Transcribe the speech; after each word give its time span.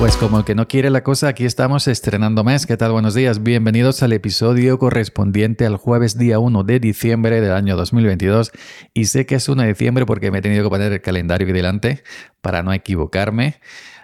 Pues 0.00 0.16
como 0.16 0.38
el 0.38 0.46
que 0.46 0.54
no 0.54 0.66
quiere 0.66 0.88
la 0.88 1.02
cosa, 1.02 1.28
aquí 1.28 1.44
estamos 1.44 1.86
estrenando 1.86 2.42
mes. 2.42 2.64
¿Qué 2.64 2.78
tal? 2.78 2.90
Buenos 2.90 3.12
días. 3.12 3.42
Bienvenidos 3.42 4.02
al 4.02 4.14
episodio 4.14 4.78
correspondiente 4.78 5.66
al 5.66 5.76
jueves 5.76 6.16
día 6.16 6.38
1 6.38 6.64
de 6.64 6.80
diciembre 6.80 7.42
del 7.42 7.52
año 7.52 7.76
2022. 7.76 8.50
Y 8.94 9.04
sé 9.04 9.26
que 9.26 9.34
es 9.34 9.46
1 9.46 9.60
de 9.60 9.68
diciembre 9.68 10.06
porque 10.06 10.30
me 10.30 10.38
he 10.38 10.40
tenido 10.40 10.64
que 10.64 10.70
poner 10.70 10.90
el 10.90 11.02
calendario 11.02 11.46
aquí 11.46 11.52
delante 11.52 12.02
para 12.40 12.62
no 12.62 12.72
equivocarme. 12.72 13.60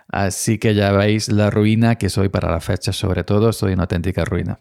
Así 0.09 0.59
que 0.59 0.75
ya 0.75 0.93
veis 0.93 1.31
la 1.31 1.49
ruina 1.49 1.95
que 1.95 2.11
soy 2.11 2.29
para 2.29 2.51
la 2.51 2.61
fecha, 2.61 2.93
sobre 2.93 3.25
todo 3.25 3.55
soy 3.55 3.73
una 3.73 3.85
auténtica 3.85 4.27
ruina. 4.27 4.59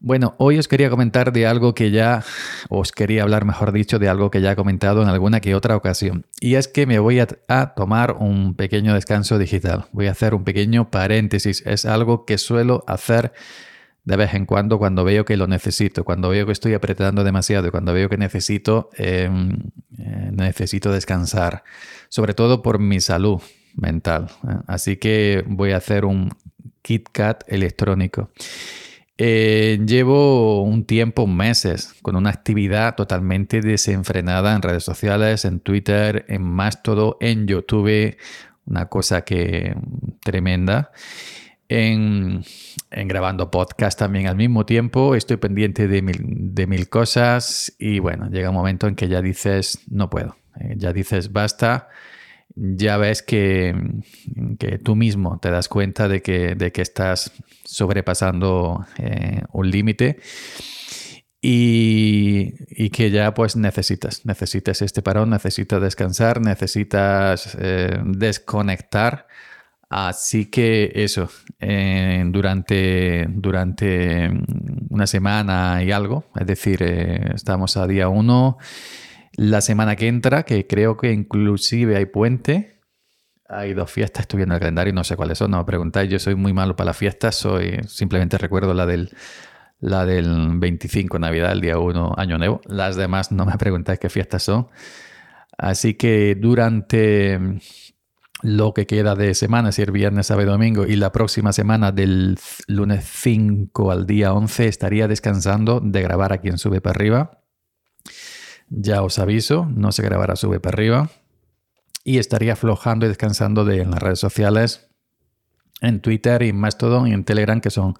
Bueno, 0.00 0.36
hoy 0.38 0.58
os 0.58 0.68
quería 0.68 0.90
comentar 0.90 1.32
de 1.32 1.48
algo 1.48 1.74
que 1.74 1.90
ya, 1.90 2.22
os 2.68 2.92
quería 2.92 3.24
hablar, 3.24 3.44
mejor 3.44 3.72
dicho, 3.72 3.98
de 3.98 4.08
algo 4.08 4.30
que 4.30 4.40
ya 4.40 4.52
he 4.52 4.56
comentado 4.56 5.02
en 5.02 5.08
alguna 5.08 5.40
que 5.40 5.56
otra 5.56 5.74
ocasión. 5.74 6.24
Y 6.40 6.54
es 6.54 6.68
que 6.68 6.86
me 6.86 7.00
voy 7.00 7.18
a, 7.18 7.26
tomar 7.74 8.12
un 8.12 8.54
pequeño 8.54 8.94
descanso 8.94 9.38
digital. 9.38 9.86
Voy 9.90 10.06
a 10.06 10.12
hacer 10.12 10.34
un 10.34 10.44
pequeño 10.44 10.88
paréntesis. 10.88 11.64
Es 11.66 11.84
algo 11.84 12.26
que 12.26 12.38
suelo 12.38 12.84
hacer 12.86 13.32
de 14.04 14.16
vez 14.16 14.34
en 14.34 14.46
cuando 14.46 14.78
cuando 14.78 15.02
veo 15.02 15.24
que 15.24 15.36
lo 15.36 15.48
necesito, 15.48 16.04
cuando 16.04 16.28
veo 16.28 16.46
que 16.46 16.52
estoy 16.52 16.74
apretando 16.74 17.24
demasiado, 17.24 17.70
cuando 17.72 17.92
veo 17.92 18.08
que 18.08 18.16
necesito, 18.16 18.90
em, 18.96 19.58
eh, 19.98 20.30
necesito 20.32 20.92
descansar, 20.92 21.64
sobre 22.08 22.34
todo 22.34 22.62
por 22.62 22.78
mi 22.78 23.00
salud 23.00 23.42
mental. 23.74 24.30
¿eh? 24.48 24.54
Así 24.68 24.96
que 24.96 25.44
voy 25.46 25.72
a 25.72 25.78
hacer 25.78 26.04
un 26.04 26.30
KitKat 26.82 27.52
electrónico. 27.52 28.30
Eh, 29.20 29.80
llevo 29.84 30.62
un 30.62 30.84
tiempo, 30.84 31.26
meses, 31.26 31.92
con 32.02 32.14
una 32.14 32.30
actividad 32.30 32.94
totalmente 32.94 33.60
desenfrenada 33.60 34.54
en 34.54 34.62
redes 34.62 34.84
sociales, 34.84 35.44
en 35.44 35.58
Twitter, 35.58 36.24
en 36.28 36.42
Mastodon, 36.42 37.16
en 37.18 37.48
YouTube, 37.48 38.16
una 38.66 38.86
cosa 38.86 39.22
que 39.22 39.74
tremenda. 40.20 40.92
En, 41.68 42.44
grabando 42.90 43.50
podcast 43.50 43.98
también 43.98 44.28
al 44.28 44.36
mismo 44.36 44.64
tiempo, 44.64 45.16
estoy 45.16 45.36
pendiente 45.36 45.88
de 45.88 46.00
mil, 46.00 46.54
de 46.54 46.66
mil 46.66 46.88
cosas 46.88 47.74
y 47.78 47.98
bueno, 47.98 48.30
llega 48.30 48.50
un 48.50 48.54
momento 48.54 48.86
en 48.86 48.94
que 48.94 49.08
ya 49.08 49.20
dices, 49.20 49.80
no 49.90 50.08
puedo, 50.08 50.36
eh, 50.60 50.74
ya 50.78 50.92
dices, 50.92 51.32
basta 51.32 51.88
ya 52.54 52.96
ves 52.96 53.22
que, 53.22 53.74
tú 54.84 54.96
mismo 54.96 55.38
te 55.40 55.50
das 55.50 55.68
cuenta 55.68 56.08
de 56.08 56.22
que, 56.22 56.72
estás 56.76 57.32
sobrepasando 57.64 58.86
eh, 58.98 59.42
un 59.52 59.70
límite 59.70 60.18
y, 61.40 62.90
que 62.90 63.10
ya 63.10 63.34
pues 63.34 63.56
necesitas, 63.56 64.26
necesitas 64.26 64.82
este 64.82 65.02
parón, 65.02 65.30
necesitas 65.30 65.80
descansar, 65.80 66.40
necesitas 66.40 67.56
eh, 67.60 68.00
desconectar. 68.04 69.26
Así 69.90 70.46
que 70.46 70.92
eso, 70.94 71.30
eh, 71.60 72.22
durante, 72.26 73.26
durante 73.30 74.30
una 74.90 75.06
semana 75.06 75.82
y 75.82 75.92
algo, 75.92 76.26
es 76.38 76.46
decir, 76.46 76.82
estamos 76.82 77.76
a 77.78 77.86
día 77.86 78.08
uno 78.08 78.58
la 79.38 79.60
semana 79.60 79.94
que 79.94 80.08
entra, 80.08 80.42
que 80.42 80.66
creo 80.66 80.96
que 80.96 81.12
inclusive 81.12 81.96
hay 81.96 82.06
puente. 82.06 82.80
Hay 83.48 83.72
dos 83.72 83.88
fiestas, 83.88 84.22
estoy 84.22 84.38
viendo 84.38 84.56
el 84.56 84.60
calendario 84.60 84.90
y 84.90 84.94
no 84.94 85.04
sé 85.04 85.14
cuáles 85.14 85.38
son, 85.38 85.52
no 85.52 85.58
me 85.58 85.64
preguntáis, 85.64 86.10
yo 86.10 86.18
soy 86.18 86.34
muy 86.34 86.52
malo 86.52 86.74
para 86.74 86.86
las 86.86 86.96
fiestas, 86.96 87.36
soy, 87.36 87.78
simplemente 87.86 88.36
recuerdo 88.36 88.74
la 88.74 88.84
del, 88.84 89.10
la 89.78 90.04
del 90.04 90.58
25 90.58 91.20
Navidad, 91.20 91.52
el 91.52 91.60
día 91.60 91.78
1 91.78 92.14
Año 92.18 92.36
Nuevo. 92.36 92.60
Las 92.66 92.96
demás 92.96 93.30
no 93.30 93.46
me 93.46 93.56
preguntáis 93.56 94.00
qué 94.00 94.10
fiestas 94.10 94.42
son. 94.42 94.66
Así 95.56 95.94
que 95.94 96.34
durante 96.34 97.38
lo 98.42 98.74
que 98.74 98.86
queda 98.86 99.14
de 99.14 99.34
semana, 99.34 99.70
si 99.70 99.82
el 99.82 99.92
viernes, 99.92 100.26
sábado, 100.26 100.50
domingo, 100.50 100.84
y 100.84 100.96
la 100.96 101.12
próxima 101.12 101.52
semana 101.52 101.92
del 101.92 102.38
lunes 102.66 103.04
5 103.04 103.92
al 103.92 104.04
día 104.04 104.32
11 104.32 104.66
estaría 104.66 105.06
descansando 105.06 105.78
de 105.80 106.02
grabar 106.02 106.32
a 106.32 106.38
quien 106.38 106.58
Sube 106.58 106.80
para 106.80 106.96
Arriba. 106.96 107.38
Ya 108.70 109.02
os 109.02 109.18
aviso, 109.18 109.66
no 109.74 109.92
se 109.92 110.02
grabará 110.02 110.36
sube 110.36 110.60
para 110.60 110.74
arriba. 110.74 111.10
Y 112.04 112.18
estaría 112.18 112.54
aflojando 112.54 113.06
y 113.06 113.08
descansando 113.08 113.64
de, 113.64 113.82
en 113.82 113.90
las 113.90 114.02
redes 114.02 114.18
sociales, 114.18 114.88
en 115.80 116.00
Twitter 116.00 116.42
y 116.42 116.50
en 116.50 116.56
Mastodon 116.56 117.08
y 117.08 117.12
en 117.12 117.24
Telegram, 117.24 117.60
que 117.60 117.70
son 117.70 117.94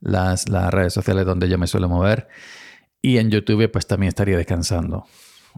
las, 0.00 0.48
las 0.48 0.72
redes 0.72 0.92
sociales 0.92 1.24
donde 1.24 1.48
yo 1.48 1.58
me 1.58 1.66
suelo 1.66 1.88
mover. 1.88 2.28
Y 3.00 3.18
en 3.18 3.30
YouTube 3.30 3.70
pues 3.70 3.86
también 3.86 4.08
estaría 4.08 4.36
descansando. 4.36 5.06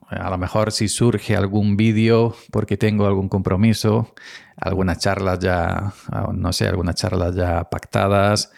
A 0.09 0.31
lo 0.31 0.39
mejor 0.39 0.73
si 0.73 0.89
surge 0.89 1.37
algún 1.37 1.77
vídeo 1.77 2.35
porque 2.51 2.77
tengo 2.77 3.07
algún 3.07 3.29
compromiso, 3.29 4.15
algunas 4.57 4.99
charlas 4.99 5.39
ya, 5.39 5.93
no 6.35 6.53
sé, 6.53 6.69
algunas 6.69 6.97
charlas 6.97 7.35
ya 7.35 7.65
pactadas, 7.65 8.53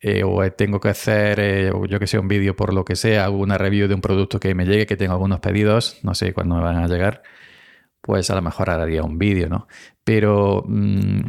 eh, 0.00 0.22
o 0.24 0.50
tengo 0.52 0.80
que 0.80 0.88
hacer, 0.90 1.40
eh, 1.40 1.72
yo 1.88 1.98
que 1.98 2.18
un 2.18 2.28
vídeo 2.28 2.54
por 2.54 2.74
lo 2.74 2.84
que 2.84 2.96
sea, 2.96 3.30
una 3.30 3.58
review 3.58 3.88
de 3.88 3.94
un 3.94 4.00
producto 4.02 4.38
que 4.38 4.54
me 4.54 4.66
llegue, 4.66 4.86
que 4.86 4.96
tengo 4.96 5.12
algunos 5.14 5.40
pedidos, 5.40 5.98
no 6.02 6.14
sé 6.14 6.32
cuándo 6.34 6.56
me 6.56 6.62
van 6.62 6.76
a 6.76 6.86
llegar, 6.88 7.22
pues 8.02 8.30
a 8.30 8.34
lo 8.34 8.42
mejor 8.42 8.70
haría 8.70 9.02
un 9.02 9.18
vídeo, 9.18 9.48
¿no? 9.48 9.68
Pero 10.04 10.64
mm, 10.66 11.20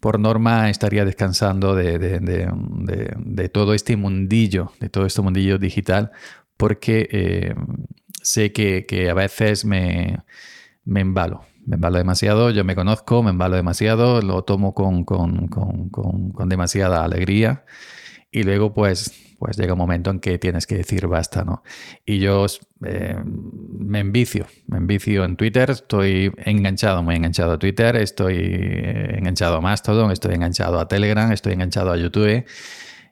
por 0.00 0.18
norma 0.18 0.70
estaría 0.70 1.04
descansando 1.04 1.74
de, 1.74 3.48
todo 3.52 3.74
este 3.74 3.96
mundillo, 3.96 4.72
de 4.80 4.88
todo 4.88 5.06
este 5.06 5.22
mundillo 5.22 5.58
digital, 5.58 6.12
porque 6.56 7.08
eh, 7.12 7.54
sé 8.22 8.52
que, 8.52 9.08
a 9.10 9.14
veces 9.14 9.64
me, 9.64 10.18
me 10.84 11.00
embalo 11.00 11.44
me 11.66 11.74
embalo 11.74 11.98
demasiado, 11.98 12.50
yo 12.50 12.64
me 12.64 12.76
conozco, 12.76 13.22
me 13.22 13.30
embalo 13.30 13.56
demasiado, 13.56 14.22
lo 14.22 14.44
tomo 14.44 14.72
con, 14.72 15.04
demasiada 16.48 17.04
alegría 17.04 17.64
y 18.30 18.44
luego 18.44 18.72
pues, 18.72 19.34
pues 19.38 19.56
llega 19.56 19.72
un 19.72 19.78
momento 19.78 20.10
en 20.10 20.20
que 20.20 20.38
tienes 20.38 20.66
que 20.66 20.76
decir 20.76 21.08
basta, 21.08 21.44
¿no? 21.44 21.64
Y 22.04 22.20
yo 22.20 22.46
eh, 22.84 23.16
me 23.24 23.98
envicio, 23.98 24.46
me 24.68 24.78
envicio 24.78 25.24
en 25.24 25.36
Twitter, 25.36 25.70
estoy 25.70 26.32
enganchado, 26.36 27.02
muy 27.02 27.16
enganchado 27.16 27.52
a 27.52 27.58
Twitter, 27.58 27.96
estoy 27.96 28.36
eh, 28.36 29.18
enganchado 29.18 29.56
a 29.56 29.60
Mastodon, 29.60 30.12
estoy 30.12 30.34
enganchado 30.34 30.78
a 30.78 30.86
Telegram, 30.86 31.32
estoy 31.32 31.54
enganchado 31.54 31.90
a 31.90 31.96
YouTube 31.96 32.44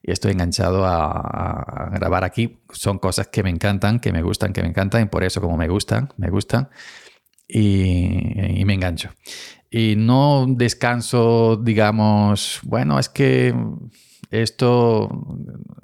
y 0.02 0.12
estoy 0.12 0.32
enganchado 0.32 0.84
a, 0.84 1.06
a, 1.06 1.90
grabar 1.90 2.22
aquí. 2.22 2.60
Son 2.70 2.98
cosas 2.98 3.28
que 3.28 3.42
me 3.42 3.50
encantan, 3.50 3.98
que 3.98 4.12
me 4.12 4.22
gustan, 4.22 4.52
que 4.52 4.62
me 4.62 4.68
encantan 4.68 5.02
y 5.02 5.06
por 5.06 5.24
eso 5.24 5.40
como 5.40 5.56
me 5.56 5.66
gustan, 5.66 6.12
me 6.18 6.30
gustan 6.30 6.68
y, 7.48 8.64
me 8.64 8.74
engancho. 8.74 9.10
Y 9.70 9.96
no 9.96 10.46
descanso, 10.48 11.56
digamos, 11.56 12.60
bueno, 12.62 12.98
es 12.98 13.08
que 13.08 13.54
esto 14.30 15.08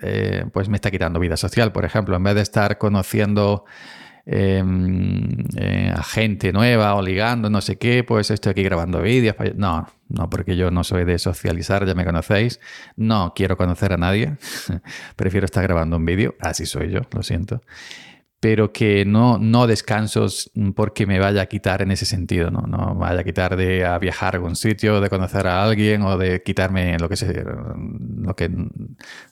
eh, 0.00 0.44
pues 0.52 0.68
me 0.68 0.76
está 0.76 0.90
quitando 0.90 1.20
vida 1.20 1.36
social, 1.36 1.72
por 1.72 1.84
ejemplo, 1.84 2.16
en 2.16 2.22
vez 2.22 2.34
de 2.36 2.42
estar 2.42 2.78
conociendo 2.78 3.64
em, 4.26 5.44
eh, 5.56 5.92
a 5.94 6.02
gente 6.02 6.52
nueva 6.52 6.94
o 6.94 7.02
ligando, 7.02 7.50
no 7.50 7.60
sé 7.60 7.78
qué, 7.78 8.04
pues 8.04 8.30
estoy 8.30 8.52
aquí 8.52 8.62
grabando 8.62 9.02
vídeos. 9.02 9.34
No, 9.56 9.88
no, 10.08 10.30
porque 10.30 10.56
yo 10.56 10.70
no 10.70 10.84
soy 10.84 11.04
de 11.04 11.18
socializar, 11.18 11.84
ya 11.86 11.94
me 11.94 12.04
conocéis. 12.04 12.60
No 12.96 13.32
quiero 13.34 13.56
conocer 13.56 13.92
a 13.92 13.96
nadie. 13.96 14.36
Prefiero 15.16 15.46
estar 15.46 15.64
grabando 15.64 15.96
un 15.96 16.04
vídeo. 16.04 16.36
Así 16.40 16.64
soy 16.66 16.90
yo, 16.90 17.00
lo 17.12 17.22
siento 17.22 17.60
pero 18.40 18.72
que 18.72 19.04
no, 19.04 19.38
no 19.38 19.66
descansos 19.66 20.50
porque 20.74 21.06
me 21.06 21.18
vaya 21.18 21.42
a 21.42 21.46
quitar 21.46 21.82
en 21.82 21.90
ese 21.90 22.06
sentido, 22.06 22.50
¿no? 22.50 22.62
No 22.62 22.94
vaya 22.94 23.20
a 23.20 23.24
quitar 23.24 23.54
de 23.54 23.84
a 23.84 23.98
viajar 23.98 24.34
a 24.34 24.38
algún 24.38 24.56
sitio, 24.56 25.02
de 25.02 25.10
conocer 25.10 25.46
a 25.46 25.62
alguien 25.62 26.00
o 26.02 26.16
de 26.16 26.42
quitarme 26.42 26.98
lo 26.98 27.10
que, 27.10 27.16
se, 27.16 27.44
lo 27.44 28.34
que 28.34 28.50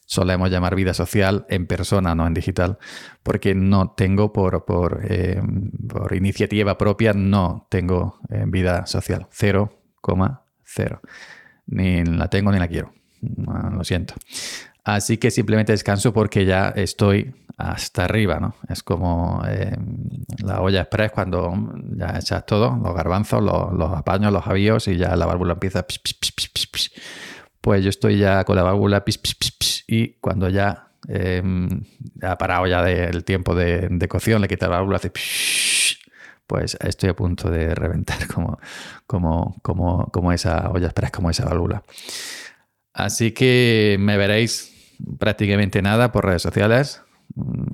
solemos 0.04 0.50
llamar 0.50 0.74
vida 0.74 0.92
social 0.92 1.46
en 1.48 1.66
persona, 1.66 2.14
no 2.14 2.26
en 2.26 2.34
digital, 2.34 2.76
porque 3.22 3.54
no 3.54 3.92
tengo 3.92 4.30
por, 4.30 4.66
por, 4.66 5.00
eh, 5.08 5.40
por 5.88 6.14
iniciativa 6.14 6.76
propia, 6.76 7.14
no 7.14 7.66
tengo 7.70 8.20
eh, 8.28 8.44
vida 8.46 8.84
social, 8.84 9.26
0,0. 9.32 11.00
Ni 11.66 12.04
la 12.04 12.28
tengo 12.28 12.52
ni 12.52 12.58
la 12.58 12.68
quiero. 12.68 12.92
Lo 13.72 13.84
siento. 13.84 14.14
Así 14.84 15.16
que 15.16 15.30
simplemente 15.30 15.72
descanso 15.72 16.12
porque 16.12 16.44
ya 16.44 16.68
estoy 16.68 17.34
hasta 17.58 18.04
arriba, 18.04 18.38
¿no? 18.38 18.54
Es 18.68 18.84
como 18.84 19.42
eh, 19.46 19.76
la 20.44 20.60
olla 20.60 20.82
express 20.82 21.10
cuando 21.10 21.52
ya 21.96 22.16
echas 22.16 22.46
todo, 22.46 22.78
los 22.80 22.94
garbanzos, 22.94 23.42
los, 23.42 23.92
apaños, 23.92 24.32
los 24.32 24.46
avíos 24.46 24.86
y 24.86 24.96
ya 24.96 25.16
la 25.16 25.26
válvula 25.26 25.54
empieza... 25.54 25.84
pues 27.60 27.82
yo 27.82 27.90
estoy 27.90 28.18
ya 28.18 28.44
con 28.44 28.54
la 28.54 28.62
válvula 28.62 29.04
y 29.88 30.12
cuando 30.20 30.48
ya 30.48 30.92
eh, 31.08 31.42
ha 32.22 32.38
parado 32.38 32.68
ya 32.68 32.80
del 32.82 33.24
tiempo 33.24 33.56
de, 33.56 34.06
cocción, 34.08 34.40
le 34.40 34.46
quita 34.46 34.68
la 34.68 34.76
válvula, 34.76 34.96
hace 34.98 35.10
pues 36.46 36.78
estoy 36.80 37.10
a 37.10 37.16
punto 37.16 37.50
de 37.50 37.74
reventar 37.74 38.26
como, 38.32 38.60
como, 39.08 39.56
como, 39.62 40.06
como 40.12 40.32
esa 40.32 40.70
olla 40.70 40.86
express, 40.86 41.10
como 41.10 41.28
esa 41.28 41.44
válvula. 41.44 41.82
Así 42.92 43.32
que 43.32 43.96
me 43.98 44.16
veréis 44.16 44.96
prácticamente 45.18 45.82
nada 45.82 46.12
por 46.12 46.24
redes 46.24 46.42
sociales 46.42 47.02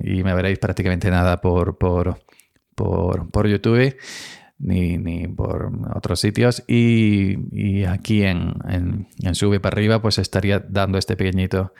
y 0.03 0.23
me 0.23 0.33
veréis 0.33 0.59
prácticamente 0.59 1.09
nada 1.09 1.41
por, 1.41 1.77
por, 1.77 2.19
por, 2.75 3.47
YouTube 3.47 3.95
ni, 4.59 4.97
ni, 4.97 5.27
por 5.27 5.71
otros 5.95 6.19
sitios. 6.19 6.63
Y, 6.67 7.83
aquí 7.85 8.23
en, 8.23 8.53
en, 8.67 9.35
Sube 9.35 9.59
para 9.59 9.75
arriba, 9.75 10.01
pues 10.01 10.17
estaría 10.17 10.59
dando 10.59 10.97
este 10.97 11.15
pequeñito, 11.15 11.73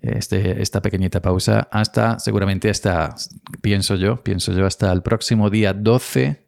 este, 0.00 0.62
esta 0.62 0.82
pequeñita 0.82 1.20
pausa 1.20 1.68
hasta, 1.70 2.18
seguramente 2.18 2.70
hasta, 2.70 3.14
pienso 3.60 3.96
yo, 3.96 4.22
pienso 4.22 4.52
yo, 4.52 4.66
hasta 4.66 4.92
el 4.92 5.02
próximo 5.02 5.50
día 5.50 5.72
12, 5.72 6.46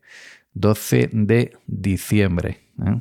12 0.54 1.10
de 1.12 1.52
diciembre. 1.66 2.68
¿eh? 2.84 3.00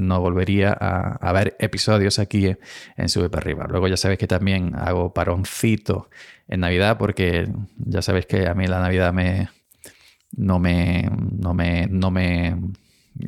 No 0.00 0.20
volvería 0.20 0.72
a, 0.72 1.32
ver 1.32 1.56
episodios 1.58 2.18
aquí 2.18 2.56
en 2.96 3.08
Sube 3.08 3.28
para 3.28 3.42
arriba. 3.42 3.66
Luego 3.68 3.86
ya 3.86 3.96
sabéis 3.96 4.18
que 4.18 4.26
también 4.26 4.74
hago 4.74 5.12
paroncito 5.12 6.08
en 6.48 6.60
Navidad 6.60 6.96
porque 6.98 7.48
ya 7.76 8.00
sabéis 8.00 8.26
que 8.26 8.48
a 8.48 8.54
mí 8.54 8.66
la 8.66 8.80
Navidad 8.80 9.12
me, 9.12 9.50
no 10.36 10.58
me, 10.58 11.10
no 11.38 11.52
me, 11.54 11.86
no 11.88 12.10
me, 12.10 12.48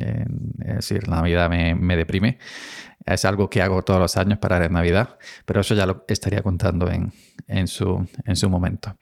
eh, 0.01 0.25
es 0.61 0.75
decir, 0.77 1.09
la 1.09 1.17
Navidad 1.17 1.51
me, 1.51 1.97
deprime. 1.97 2.39
Es 3.05 3.25
algo 3.25 3.51
que 3.51 3.61
hago 3.61 3.83
todos 3.83 4.01
los 4.01 4.17
años 4.17 4.39
para 4.39 4.59
la 4.59 4.69
Navidad, 4.69 5.19
pero 5.45 5.61
eso 5.61 5.75
ya 5.75 5.87
lo 5.87 6.05
estaría 6.09 6.43
contando 6.43 6.91
en, 6.91 7.13
en, 7.49 7.67
su, 7.67 8.09
en 8.25 8.37
su 8.37 8.49
momento. 8.49 8.97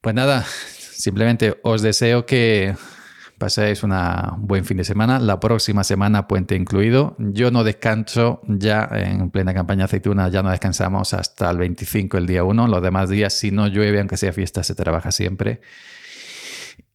Pues 0.00 0.14
nada, 0.14 0.44
simplemente 0.44 1.58
os 1.62 1.82
deseo 1.82 2.26
que 2.26 2.74
paséis 3.40 3.82
un 3.82 3.92
buen 4.38 4.64
fin 4.64 4.76
de 4.76 4.84
semana. 4.84 5.18
La 5.18 5.40
próxima 5.40 5.82
semana, 5.82 6.28
puente 6.28 6.54
incluido. 6.54 7.16
Yo 7.18 7.50
no 7.50 7.64
descanso 7.64 8.42
ya 8.46 8.88
en 8.92 9.30
plena 9.30 9.52
campaña 9.54 9.86
aceituna, 9.86 10.28
ya 10.28 10.44
no 10.44 10.50
descansamos 10.50 11.14
hasta 11.14 11.50
el 11.50 11.58
25, 11.58 12.18
el 12.18 12.26
día 12.26 12.44
1. 12.44 12.68
Los 12.68 12.82
demás 12.82 13.08
días, 13.10 13.32
si 13.32 13.50
no 13.50 13.66
llueve, 13.66 13.98
aunque 13.98 14.16
sea 14.16 14.32
fiesta, 14.32 14.62
se 14.62 14.76
trabaja 14.76 15.10
siempre. 15.10 15.62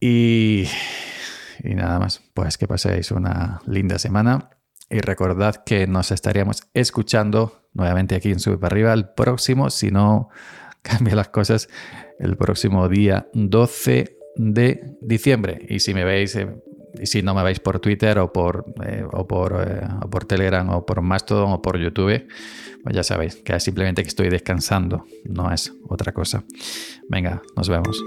Y, 0.00 0.66
nada 1.62 1.98
más, 1.98 2.22
pues 2.32 2.56
que 2.56 2.66
paséis 2.66 3.10
una 3.10 3.60
linda 3.66 3.98
semana 3.98 4.50
y 4.88 5.00
recordad 5.00 5.56
que 5.66 5.86
nos 5.88 6.12
estaríamos 6.12 6.62
escuchando 6.74 7.68
nuevamente 7.74 8.14
aquí 8.14 8.30
en 8.30 8.38
Sube 8.38 8.56
para 8.56 8.72
arriba 8.72 8.92
el 8.92 9.08
próximo, 9.08 9.68
si 9.68 9.90
no 9.90 10.28
cambia 10.82 11.16
las 11.16 11.28
cosas, 11.28 11.68
el 12.20 12.36
próximo 12.36 12.88
día 12.88 13.28
12 13.34 14.16
de 14.36 14.96
diciembre. 15.00 15.64
Y 15.68 15.80
si 15.80 15.94
me 15.94 16.04
veis, 16.04 16.36
eh, 16.36 16.48
si 17.04 17.22
no 17.22 17.34
me 17.34 17.42
veis 17.42 17.60
por 17.60 17.80
Twitter 17.80 18.18
o 18.18 18.32
por, 18.32 18.64
eh, 18.84 19.04
o, 19.10 19.26
por, 19.26 19.64
eh, 19.66 19.86
o 20.02 20.10
por 20.10 20.24
Telegram 20.24 20.68
o 20.70 20.86
por 20.86 21.02
Mastodon 21.02 21.52
o 21.52 21.62
por 21.62 21.78
YouTube, 21.78 22.26
pues 22.82 22.94
ya 22.94 23.02
sabéis 23.02 23.36
que 23.36 23.54
es 23.54 23.62
simplemente 23.62 24.02
que 24.02 24.08
estoy 24.08 24.28
descansando, 24.28 25.04
no 25.24 25.52
es 25.52 25.72
otra 25.88 26.12
cosa. 26.12 26.44
Venga, 27.08 27.42
nos 27.56 27.68
vemos. 27.68 28.00